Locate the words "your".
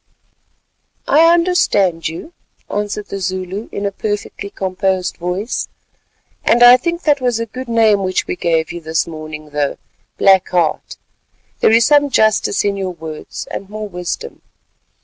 12.77-12.95